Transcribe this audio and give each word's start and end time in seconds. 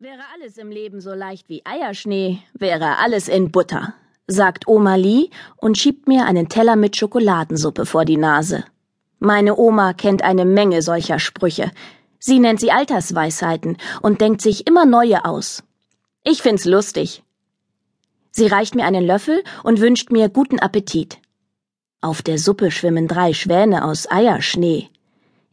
Wäre 0.00 0.22
alles 0.32 0.58
im 0.58 0.70
Leben 0.70 1.00
so 1.00 1.12
leicht 1.12 1.48
wie 1.48 1.66
Eierschnee, 1.66 2.38
wäre 2.54 2.98
alles 2.98 3.26
in 3.26 3.50
Butter, 3.50 3.94
sagt 4.28 4.68
Oma 4.68 4.94
Lee 4.94 5.30
und 5.56 5.76
schiebt 5.76 6.06
mir 6.06 6.24
einen 6.24 6.48
Teller 6.48 6.76
mit 6.76 6.96
Schokoladensuppe 6.96 7.84
vor 7.84 8.04
die 8.04 8.16
Nase. 8.16 8.62
Meine 9.18 9.56
Oma 9.56 9.94
kennt 9.94 10.22
eine 10.22 10.44
Menge 10.44 10.82
solcher 10.82 11.18
Sprüche. 11.18 11.72
Sie 12.20 12.38
nennt 12.38 12.60
sie 12.60 12.70
Altersweisheiten 12.70 13.76
und 14.00 14.20
denkt 14.20 14.40
sich 14.40 14.68
immer 14.68 14.86
neue 14.86 15.24
aus. 15.24 15.64
Ich 16.22 16.42
find's 16.42 16.64
lustig. 16.64 17.24
Sie 18.30 18.46
reicht 18.46 18.76
mir 18.76 18.84
einen 18.84 19.04
Löffel 19.04 19.42
und 19.64 19.80
wünscht 19.80 20.12
mir 20.12 20.28
guten 20.28 20.60
Appetit. 20.60 21.18
Auf 22.00 22.22
der 22.22 22.38
Suppe 22.38 22.70
schwimmen 22.70 23.08
drei 23.08 23.32
Schwäne 23.32 23.84
aus 23.84 24.08
Eierschnee. 24.08 24.90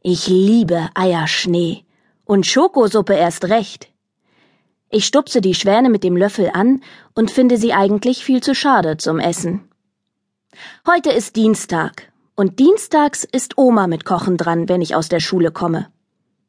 Ich 0.04 0.28
liebe 0.28 0.90
Eierschnee. 0.94 1.84
Und 2.26 2.46
Schokosuppe 2.46 3.16
erst 3.16 3.46
recht. 3.46 3.90
Ich 4.90 5.06
stupse 5.06 5.42
die 5.42 5.56
Schwäne 5.56 5.90
mit 5.90 6.04
dem 6.04 6.16
Löffel 6.16 6.52
an 6.54 6.82
und 7.16 7.32
finde 7.32 7.58
sie 7.58 7.74
eigentlich 7.74 8.24
viel 8.24 8.42
zu 8.42 8.54
schade 8.54 8.98
zum 8.98 9.20
Essen. 9.20 9.68
Heute 10.88 11.10
ist 11.12 11.36
Dienstag 11.36 12.12
und 12.36 12.60
dienstags 12.60 13.24
ist 13.24 13.58
Oma 13.58 13.88
mit 13.88 14.06
Kochen 14.06 14.38
dran, 14.38 14.70
wenn 14.70 14.82
ich 14.82 14.96
aus 14.96 15.10
der 15.10 15.20
Schule 15.20 15.52
komme. 15.52 15.88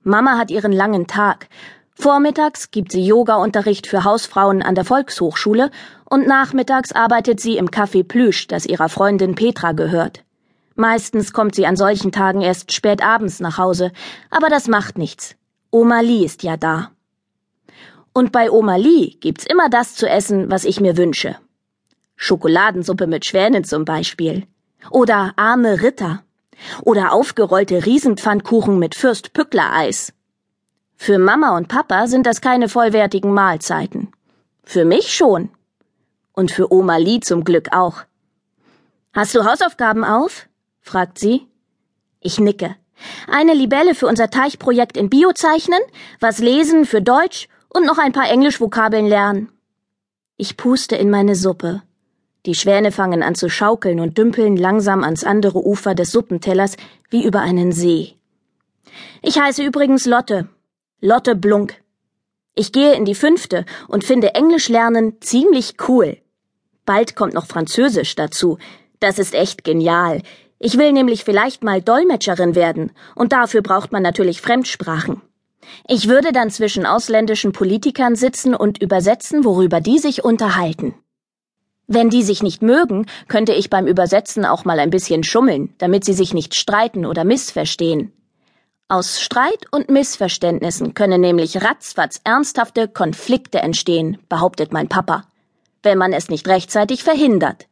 Mama 0.02 0.38
hat 0.38 0.50
ihren 0.50 0.72
langen 0.72 1.06
Tag. 1.06 1.48
Vormittags 1.94 2.70
gibt 2.70 2.92
sie 2.92 3.04
Yoga-Unterricht 3.04 3.86
für 3.86 4.04
Hausfrauen 4.04 4.62
an 4.62 4.74
der 4.74 4.84
Volkshochschule 4.84 5.70
und 6.04 6.26
nachmittags 6.26 6.92
arbeitet 6.92 7.40
sie 7.40 7.56
im 7.56 7.70
Café 7.70 8.04
Plüsch, 8.04 8.46
das 8.46 8.66
ihrer 8.66 8.90
Freundin 8.90 9.34
Petra 9.34 9.72
gehört. 9.72 10.22
Meistens 10.74 11.32
kommt 11.32 11.54
sie 11.54 11.66
an 11.66 11.76
solchen 11.76 12.12
Tagen 12.12 12.42
erst 12.42 12.72
spät 12.72 13.02
abends 13.02 13.40
nach 13.40 13.56
Hause, 13.56 13.92
aber 14.30 14.50
das 14.50 14.68
macht 14.68 14.98
nichts. 14.98 15.36
Oma 15.70 16.00
Lee 16.00 16.24
ist 16.24 16.42
ja 16.42 16.58
da. 16.58 16.90
Und 18.16 18.32
bei 18.32 18.50
Oma 18.50 18.76
Lee 18.76 19.10
gibt's 19.20 19.44
immer 19.44 19.68
das 19.68 19.94
zu 19.94 20.08
essen, 20.08 20.50
was 20.50 20.64
ich 20.64 20.80
mir 20.80 20.96
wünsche. 20.96 21.36
Schokoladensuppe 22.16 23.06
mit 23.06 23.26
Schwänen 23.26 23.62
zum 23.62 23.84
Beispiel. 23.84 24.46
Oder 24.90 25.34
arme 25.36 25.82
Ritter. 25.82 26.22
Oder 26.80 27.12
aufgerollte 27.12 27.84
Riesenpfannkuchen 27.84 28.78
mit 28.78 28.94
Fürst-Pückler-Eis. 28.94 30.14
Für 30.94 31.18
Mama 31.18 31.58
und 31.58 31.68
Papa 31.68 32.06
sind 32.06 32.24
das 32.24 32.40
keine 32.40 32.70
vollwertigen 32.70 33.34
Mahlzeiten. 33.34 34.12
Für 34.64 34.86
mich 34.86 35.14
schon. 35.14 35.50
Und 36.32 36.50
für 36.50 36.72
Oma 36.72 36.96
Lee 36.96 37.20
zum 37.20 37.44
Glück 37.44 37.74
auch. 37.74 37.98
Hast 39.12 39.34
du 39.34 39.44
Hausaufgaben 39.44 40.04
auf? 40.04 40.48
fragt 40.80 41.18
sie. 41.18 41.46
Ich 42.20 42.38
nicke. 42.38 42.76
Eine 43.30 43.52
Libelle 43.52 43.94
für 43.94 44.06
unser 44.06 44.30
Teichprojekt 44.30 44.96
in 44.96 45.10
Bio 45.10 45.32
zeichnen, 45.34 45.80
was 46.18 46.38
lesen 46.38 46.86
für 46.86 47.02
Deutsch 47.02 47.48
und 47.76 47.84
noch 47.84 47.98
ein 47.98 48.12
paar 48.12 48.30
Englischvokabeln 48.30 49.06
lernen. 49.06 49.50
Ich 50.38 50.56
puste 50.56 50.96
in 50.96 51.10
meine 51.10 51.34
Suppe. 51.34 51.82
Die 52.46 52.54
Schwäne 52.54 52.90
fangen 52.90 53.22
an 53.22 53.34
zu 53.34 53.50
schaukeln 53.50 54.00
und 54.00 54.16
dümpeln 54.16 54.56
langsam 54.56 55.04
ans 55.04 55.24
andere 55.24 55.66
Ufer 55.66 55.94
des 55.94 56.10
Suppentellers 56.10 56.76
wie 57.10 57.22
über 57.22 57.40
einen 57.40 57.72
See. 57.72 58.14
Ich 59.20 59.38
heiße 59.38 59.62
übrigens 59.62 60.06
Lotte. 60.06 60.48
Lotte 61.02 61.36
Blunk. 61.36 61.74
Ich 62.54 62.72
gehe 62.72 62.94
in 62.94 63.04
die 63.04 63.14
fünfte 63.14 63.66
und 63.88 64.04
finde 64.04 64.34
Englisch 64.34 64.70
lernen 64.70 65.20
ziemlich 65.20 65.74
cool. 65.86 66.16
Bald 66.86 67.14
kommt 67.14 67.34
noch 67.34 67.46
Französisch 67.46 68.14
dazu. 68.14 68.56
Das 69.00 69.18
ist 69.18 69.34
echt 69.34 69.64
genial. 69.64 70.22
Ich 70.58 70.78
will 70.78 70.92
nämlich 70.92 71.24
vielleicht 71.24 71.62
mal 71.62 71.82
Dolmetscherin 71.82 72.54
werden, 72.54 72.92
und 73.14 73.32
dafür 73.32 73.60
braucht 73.60 73.92
man 73.92 74.02
natürlich 74.02 74.40
Fremdsprachen. 74.40 75.20
Ich 75.88 76.08
würde 76.08 76.32
dann 76.32 76.50
zwischen 76.50 76.86
ausländischen 76.86 77.52
Politikern 77.52 78.16
sitzen 78.16 78.54
und 78.54 78.82
übersetzen, 78.82 79.44
worüber 79.44 79.80
die 79.80 79.98
sich 79.98 80.24
unterhalten. 80.24 80.94
Wenn 81.88 82.10
die 82.10 82.22
sich 82.22 82.42
nicht 82.42 82.62
mögen, 82.62 83.06
könnte 83.28 83.52
ich 83.52 83.70
beim 83.70 83.86
Übersetzen 83.86 84.44
auch 84.44 84.64
mal 84.64 84.80
ein 84.80 84.90
bisschen 84.90 85.22
schummeln, 85.22 85.74
damit 85.78 86.04
sie 86.04 86.14
sich 86.14 86.34
nicht 86.34 86.54
streiten 86.54 87.06
oder 87.06 87.24
missverstehen. 87.24 88.12
Aus 88.88 89.20
Streit 89.20 89.66
und 89.70 89.88
Missverständnissen 89.88 90.94
können 90.94 91.20
nämlich 91.20 91.62
ratzfatz 91.62 92.20
ernsthafte 92.24 92.88
Konflikte 92.88 93.58
entstehen, 93.58 94.18
behauptet 94.28 94.72
mein 94.72 94.88
Papa, 94.88 95.24
wenn 95.82 95.98
man 95.98 96.12
es 96.12 96.28
nicht 96.28 96.46
rechtzeitig 96.48 97.02
verhindert. 97.02 97.66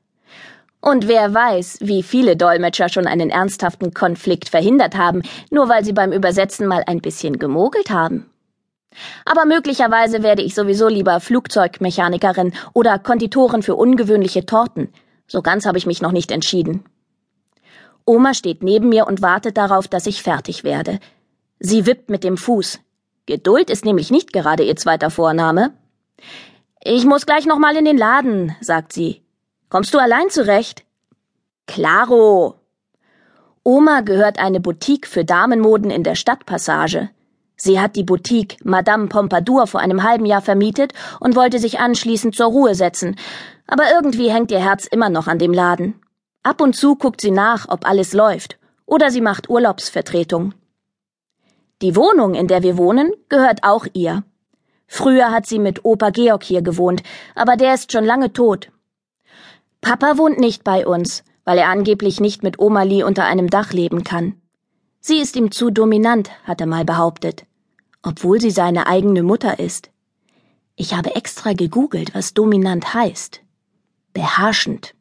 Und 0.84 1.09
wer 1.09 1.33
weiß, 1.33 1.78
wie 1.81 2.03
viele 2.03 2.37
Dolmetscher 2.37 2.91
schon 2.91 3.06
einen 3.06 3.31
ernsthaften 3.31 3.95
Konflikt 3.95 4.50
verhindert 4.50 4.97
haben, 4.97 5.22
nur 5.50 5.71
weil 5.71 5.83
sie 5.83 5.95
beim 5.95 6.12
Übersetzen 6.12 6.67
mal 6.67 6.84
ein 6.87 7.00
bisschen 7.00 7.39
gemogelt 7.39 7.89
haben. 7.89 8.28
Aber 9.25 9.47
möglicherweise 9.47 10.23
werde 10.23 10.43
ich 10.43 10.55
sowieso 10.55 10.89
lieber 10.89 11.21
Flugzeugmechanikerin 11.21 12.53
oder 12.75 12.99
Konditorin 12.99 13.62
für 13.62 13.77
ungewöhnliche 13.77 14.44
Torten. 14.44 14.93
So 15.27 15.41
ganz 15.41 15.65
habe 15.65 15.78
ich 15.78 15.87
mich 15.87 16.03
noch 16.03 16.12
nicht 16.12 16.31
entschieden. 16.31 16.84
Oma 18.05 18.34
steht 18.34 18.62
neben 18.62 18.91
mir 18.91 19.06
und 19.06 19.23
wartet 19.23 19.56
darauf, 19.56 19.89
dass 19.89 20.05
ich 20.05 20.23
fertig 20.23 20.65
werde. 20.65 20.99
Sie 21.61 21.87
wippt 21.87 22.11
mit 22.11 22.25
dem 22.25 22.37
Fuß. 22.37 22.78
Geduld 23.25 23.71
ist 23.71 23.87
nämlich 23.87 24.11
nicht 24.11 24.34
gerade 24.34 24.65
ihr 24.65 24.77
zweiter 24.77 25.09
Vorname. 25.09 25.73
Ich 26.83 27.06
muss 27.06 27.25
gleich 27.25 27.47
noch 27.47 27.59
mal 27.59 27.75
in 27.75 27.87
den 27.87 27.97
Laden, 27.97 28.55
sagt 28.61 28.93
sie. 28.93 29.24
Kommst 29.75 29.93
du 29.93 29.99
allein 29.99 30.31
zurecht? 30.31 30.85
Klaro. 31.67 32.55
Oma 33.65 34.03
gehört 34.03 34.39
eine 34.39 34.61
Boutique 34.61 35.09
für 35.09 35.25
Damenmoden 35.25 35.91
in 35.91 36.05
der 36.05 36.15
Stadtpassage. 36.15 37.11
Sie 37.57 37.81
hat 37.81 37.97
die 37.97 38.05
Boutique 38.05 38.57
Madame 38.62 39.09
Pompadour 39.09 39.67
vor 39.67 39.81
einem 39.81 40.05
halben 40.05 40.27
Jahr 40.27 40.43
vermietet 40.43 40.93
und 41.19 41.35
wollte 41.35 41.59
sich 41.59 41.81
anschließend 41.81 42.37
zur 42.37 42.47
Ruhe 42.47 42.77
setzen, 42.77 43.17
aber 43.67 43.91
irgendwie 43.93 44.31
hängt 44.31 44.53
ihr 44.53 44.61
Herz 44.61 44.87
immer 44.87 45.09
noch 45.09 45.27
an 45.27 45.41
dem 45.41 45.53
Laden. 45.53 46.01
Ab 46.45 46.61
und 46.61 46.77
zu 46.77 46.95
guckt 46.95 47.21
sie 47.21 47.33
nach, 47.33 47.69
ob 47.69 47.85
alles 47.85 48.12
läuft, 48.12 48.61
oder 48.87 49.11
sie 49.11 49.21
macht 49.21 49.51
Urlaubsvertretung. 49.51 50.55
Die 51.83 51.97
Wohnung, 51.97 52.37
in 52.37 52.47
der 52.47 52.62
wir 52.62 52.77
wohnen, 52.77 53.12
gehört 53.29 53.65
auch 53.65 53.89
ihr. 53.93 54.23
Früher 54.87 55.33
hat 55.33 55.47
sie 55.47 55.59
mit 55.59 55.85
Opa 55.85 56.11
Georg 56.11 56.45
hier 56.45 56.62
gewohnt, 56.62 57.03
aber 57.35 57.56
der 57.56 57.75
ist 57.75 57.91
schon 57.91 58.05
lange 58.05 58.33
tot. 58.33 58.71
Papa 59.84 60.17
wohnt 60.17 60.39
nicht 60.39 60.65
bei 60.65 60.87
uns, 60.87 61.25
weil 61.45 61.59
er 61.59 61.69
angeblich 61.69 62.19
nicht 62.19 62.43
mit 62.43 62.59
Oma 62.59 62.84
Lee 62.84 63.03
unter 63.03 63.27
einem 63.27 63.50
Dach 63.50 63.75
leben 63.75 64.03
kann. 64.03 64.41
Sie 64.99 65.19
ist 65.19 65.37
ihm 65.37 65.50
zu 65.50 65.71
dominant, 65.71 66.31
hat 66.45 66.62
er 66.62 66.67
mal 66.67 66.87
behauptet, 66.87 67.45
obwohl 68.03 68.41
sie 68.41 68.50
seine 68.50 68.87
eigene 68.87 69.23
Mutter 69.23 69.59
ist. 69.59 69.91
Ich 70.75 70.94
habe 70.94 71.15
extra 71.15 71.53
gegoogelt, 71.53 72.15
was 72.15 72.33
dominant 72.33 72.94
heißt. 72.94 73.43
Beherrschend, 74.15 74.94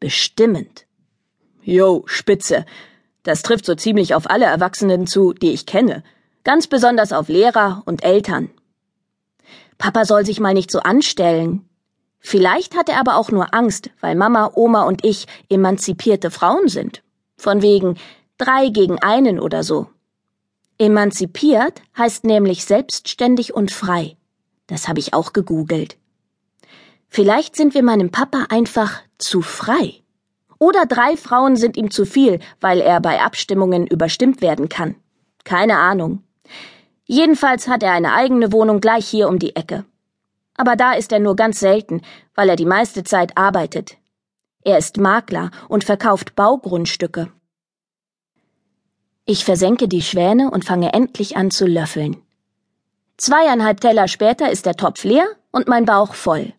bestimmend. 0.00 0.86
Jo, 1.60 2.04
Spitze. 2.06 2.64
Das 3.24 3.42
trifft 3.42 3.66
so 3.66 3.74
ziemlich 3.74 4.14
auf 4.14 4.30
alle 4.30 4.46
Erwachsenen 4.46 5.06
zu, 5.06 5.34
die 5.34 5.50
ich 5.52 5.66
kenne, 5.66 6.02
ganz 6.44 6.66
besonders 6.66 7.12
auf 7.12 7.28
Lehrer 7.28 7.82
und 7.84 8.02
Eltern. 8.02 8.48
Papa 9.76 10.06
soll 10.06 10.24
sich 10.24 10.40
mal 10.40 10.54
nicht 10.54 10.70
so 10.70 10.80
anstellen, 10.80 11.68
Vielleicht 12.20 12.76
hat 12.76 12.88
er 12.88 13.00
aber 13.00 13.16
auch 13.16 13.30
nur 13.30 13.54
Angst, 13.54 13.90
weil 14.00 14.14
Mama, 14.14 14.52
Oma 14.54 14.82
und 14.82 15.04
ich 15.04 15.26
emanzipierte 15.48 16.30
Frauen 16.30 16.68
sind. 16.68 17.02
Von 17.36 17.62
wegen 17.62 17.96
drei 18.36 18.68
gegen 18.68 18.98
einen 19.02 19.40
oder 19.40 19.64
so. 19.64 19.86
Emanzipiert 20.78 21.82
heißt 21.96 22.24
nämlich 22.24 22.64
selbstständig 22.64 23.54
und 23.54 23.70
frei. 23.72 24.16
Das 24.66 24.86
habe 24.86 25.00
ich 25.00 25.14
auch 25.14 25.32
gegoogelt. 25.32 25.96
Vielleicht 27.08 27.56
sind 27.56 27.74
wir 27.74 27.82
meinem 27.82 28.10
Papa 28.10 28.46
einfach 28.50 29.00
zu 29.18 29.42
frei. 29.42 29.94
Oder 30.58 30.84
drei 30.86 31.16
Frauen 31.16 31.56
sind 31.56 31.76
ihm 31.76 31.90
zu 31.90 32.04
viel, 32.04 32.38
weil 32.60 32.80
er 32.80 33.00
bei 33.00 33.20
Abstimmungen 33.20 33.86
überstimmt 33.86 34.42
werden 34.42 34.68
kann. 34.68 34.94
Keine 35.44 35.78
Ahnung. 35.78 36.22
Jedenfalls 37.06 37.66
hat 37.66 37.82
er 37.82 37.92
eine 37.92 38.12
eigene 38.12 38.52
Wohnung 38.52 38.80
gleich 38.80 39.08
hier 39.08 39.28
um 39.28 39.38
die 39.38 39.56
Ecke 39.56 39.84
aber 40.60 40.76
da 40.76 40.92
ist 40.92 41.10
er 41.10 41.20
nur 41.20 41.36
ganz 41.36 41.58
selten, 41.58 42.02
weil 42.34 42.50
er 42.50 42.56
die 42.56 42.66
meiste 42.66 43.02
Zeit 43.02 43.38
arbeitet. 43.38 43.96
Er 44.62 44.76
ist 44.76 44.98
Makler 44.98 45.50
und 45.68 45.84
verkauft 45.84 46.36
Baugrundstücke. 46.36 47.32
Ich 49.24 49.46
versenke 49.46 49.88
die 49.88 50.02
Schwäne 50.02 50.50
und 50.50 50.66
fange 50.66 50.92
endlich 50.92 51.38
an 51.38 51.50
zu 51.50 51.66
löffeln. 51.66 52.18
Zweieinhalb 53.16 53.80
Teller 53.80 54.06
später 54.06 54.50
ist 54.50 54.66
der 54.66 54.76
Topf 54.76 55.02
leer 55.04 55.26
und 55.50 55.66
mein 55.66 55.86
Bauch 55.86 56.12
voll. 56.12 56.52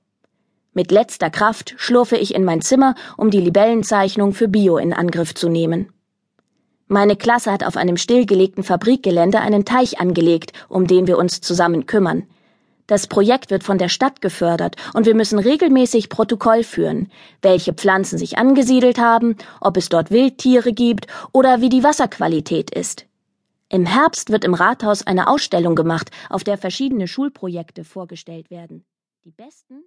Mit 0.74 0.89
letzter 0.89 1.30
Kraft 1.30 1.75
schlurfe 1.77 2.18
ich 2.18 2.33
in 2.33 2.44
mein 2.44 2.62
Zimmer, 2.62 2.95
um 3.18 3.30
die 3.30 3.42
Libellenzeichnung 3.42 4.33
für 4.33 4.48
Bio 4.48 4.77
in 4.77 4.94
Angriff 4.94 5.36
zu 5.36 5.48
nehmen. 5.48 5.94
Meine 6.88 7.18
Klasse 7.18 7.51
hat 7.51 7.63
auf 7.63 7.77
einem 7.77 7.98
stillgelegten 7.98 8.63
Fabrikgelände 8.63 9.42
einen 9.42 9.63
Teich 9.63 10.00
angelegt, 10.00 10.53
um 10.69 10.88
den 10.88 11.06
wir 11.06 11.19
uns 11.19 11.39
zusammen 11.39 11.86
kümmern. 11.86 12.25
Das 12.91 13.07
Projekt 13.07 13.51
wird 13.51 13.63
von 13.63 13.77
der 13.77 13.88
Stadt 13.88 14.19
gefördert 14.19 14.75
und 14.93 15.05
wir 15.05 15.15
müssen 15.15 15.39
regelmäßig 15.39 16.09
Protokoll 16.09 16.61
führen, 16.61 17.09
welche 17.41 17.71
Pflanzen 17.71 18.17
sich 18.17 18.38
angesiedelt 18.38 18.99
haben, 18.99 19.38
ob 19.61 19.77
es 19.77 19.88
dort 19.88 20.11
Wildtiere 20.11 20.73
gibt 20.73 21.07
oder 21.31 21.61
wie 21.61 21.69
die 21.69 21.85
Wasserqualität 21.85 22.69
ist. 22.69 23.05
Im 23.69 23.85
Herbst 23.85 24.29
wird 24.29 24.43
im 24.43 24.53
Rathaus 24.53 25.07
eine 25.07 25.29
Ausstellung 25.29 25.75
gemacht, 25.75 26.11
auf 26.29 26.43
der 26.43 26.57
verschiedene 26.57 27.07
Schulprojekte 27.07 27.85
vorgestellt 27.85 28.51
werden. 28.51 28.83
Die 29.23 29.31
besten 29.31 29.75